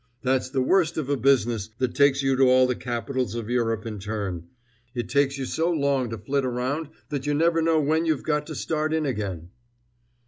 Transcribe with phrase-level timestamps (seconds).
[0.23, 3.85] That's the worst of a business that takes you to all the capitals of Europe
[3.85, 4.47] in turn.
[4.95, 8.47] It takes you so long to flit around that you never know when you've got
[8.47, 9.51] to start in again."